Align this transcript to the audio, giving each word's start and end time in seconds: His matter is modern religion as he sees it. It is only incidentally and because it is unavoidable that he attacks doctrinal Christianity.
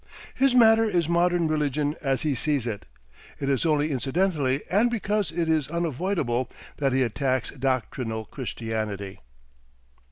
His 0.33 0.55
matter 0.55 0.85
is 0.89 1.07
modern 1.07 1.47
religion 1.47 1.95
as 2.01 2.23
he 2.23 2.33
sees 2.33 2.65
it. 2.65 2.85
It 3.39 3.49
is 3.51 3.67
only 3.67 3.91
incidentally 3.91 4.63
and 4.67 4.89
because 4.89 5.31
it 5.31 5.47
is 5.47 5.67
unavoidable 5.67 6.49
that 6.77 6.91
he 6.91 7.03
attacks 7.03 7.51
doctrinal 7.51 8.25
Christianity. 8.25 9.19